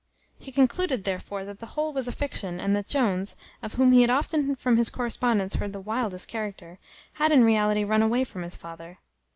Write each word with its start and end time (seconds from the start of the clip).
He 0.39 0.51
concluded, 0.51 1.03
therefore, 1.03 1.45
that 1.45 1.59
the 1.59 1.67
whole 1.77 1.93
was 1.93 2.07
a 2.07 2.11
fiction, 2.11 2.59
and 2.59 2.75
that 2.75 2.87
Jones, 2.87 3.35
of 3.61 3.75
whom 3.75 3.91
he 3.91 4.01
had 4.01 4.09
often 4.09 4.55
from 4.55 4.77
his 4.77 4.89
correspondents 4.89 5.53
heard 5.57 5.73
the 5.73 5.79
wildest 5.79 6.27
character, 6.27 6.79
had 7.21 7.31
in 7.31 7.43
reality 7.43 7.83
run 7.83 8.01
away 8.01 8.23
from 8.23 8.41
his 8.41 8.55
father. 8.55 8.97